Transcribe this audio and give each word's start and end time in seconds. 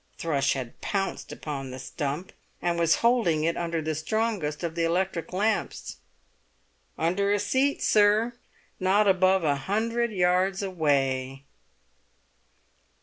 Thrush 0.17 0.53
had 0.53 0.81
pounced 0.81 1.31
upon 1.31 1.69
the 1.69 1.77
stump, 1.77 2.33
and 2.59 2.79
was 2.79 2.95
holding 3.05 3.43
it 3.43 3.55
under 3.55 3.83
the 3.83 3.93
strongest 3.93 4.63
of 4.63 4.73
the 4.73 4.83
electric 4.83 5.31
lamps. 5.31 5.97
"Under 6.97 7.31
a 7.31 7.37
seat, 7.37 7.83
sir, 7.83 8.33
not 8.79 9.07
above 9.07 9.43
a 9.43 9.53
hundred 9.55 10.11
yards 10.11 10.63
away!" 10.63 11.43